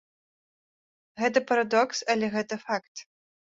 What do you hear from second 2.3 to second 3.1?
гэта факт.